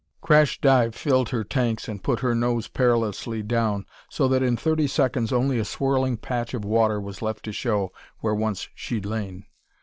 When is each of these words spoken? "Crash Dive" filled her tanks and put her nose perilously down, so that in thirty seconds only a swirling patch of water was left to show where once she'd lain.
"Crash 0.19 0.59
Dive" 0.61 0.95
filled 0.95 1.29
her 1.29 1.43
tanks 1.43 1.87
and 1.87 2.01
put 2.03 2.21
her 2.21 2.33
nose 2.33 2.67
perilously 2.67 3.43
down, 3.43 3.85
so 4.09 4.27
that 4.29 4.41
in 4.41 4.57
thirty 4.57 4.87
seconds 4.87 5.31
only 5.31 5.59
a 5.59 5.63
swirling 5.63 6.17
patch 6.17 6.55
of 6.55 6.65
water 6.65 6.99
was 6.99 7.21
left 7.21 7.45
to 7.45 7.51
show 7.51 7.91
where 8.17 8.33
once 8.33 8.67
she'd 8.73 9.05
lain. 9.05 9.45